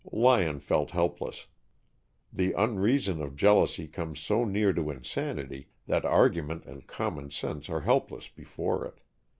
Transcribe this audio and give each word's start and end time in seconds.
Lyon 0.11 0.59
felt 0.59 0.89
helpless. 0.89 1.45
The 2.33 2.53
unreason 2.53 3.21
of 3.21 3.35
jealousy 3.35 3.87
comes 3.87 4.19
so 4.19 4.45
near 4.45 4.73
to 4.73 4.89
insanity 4.89 5.67
that 5.85 6.05
argument 6.05 6.65
and 6.65 6.87
common 6.87 7.29
sense 7.29 7.69
are 7.69 7.81
helpless 7.81 8.27
before 8.27 8.83
it. 8.83 8.97